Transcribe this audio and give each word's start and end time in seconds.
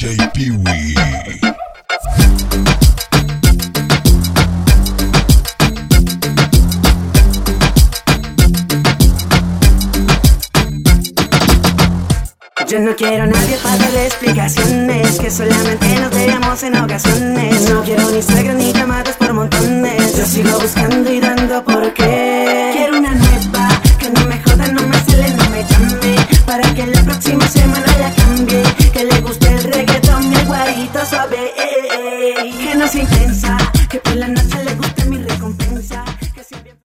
DJ 0.00 0.16
Peewee. 0.32 0.94
Yo 12.68 12.78
no 12.78 12.94
quiero 12.94 13.24
a 13.24 13.26
nadie 13.26 13.56
para 13.60 13.76
darle 13.76 14.06
explicaciones 14.06 15.18
Que 15.18 15.30
solamente 15.32 15.98
nos 16.00 16.10
veamos 16.12 16.62
en 16.62 16.76
ocasiones. 16.76 17.68
No 17.68 17.82
quiero 17.82 18.08
ni 18.12 18.22
suegra 18.22 18.54
ni 18.54 18.72
llamadas 18.72 19.16
por 19.16 19.32
montones. 19.32 20.16
Yo 20.16 20.24
sigo 20.24 20.60
buscando 20.60 21.12
y 21.12 21.18
dando 21.18 21.64
por 21.64 21.92
qué. 21.94 22.70
Quiero 22.72 22.98
una 22.98 23.14
nueva 23.14 23.68
Que 23.98 24.10
no 24.10 24.24
me 24.26 24.40
joda, 24.44 24.68
no 24.68 24.86
me 24.86 25.00
sale, 25.00 25.34
no 25.34 25.50
me 25.50 25.64
llame. 25.64 26.14
Para 26.46 26.72
que 26.72 26.86
la 26.86 27.02
próxima 27.02 27.48
semana 27.48 27.86
la 27.98 28.14
cambie 28.14 28.62
Que 28.92 29.04
le 29.04 29.20
guste 29.22 29.47
eh, 31.18 31.52
eh, 31.56 32.34
eh, 32.38 32.50
que 32.56 32.74
no 32.76 32.86
soy 32.86 33.00
intensa, 33.00 33.56
que 33.90 33.98
por 33.98 34.14
la 34.14 34.28
noche 34.28 34.37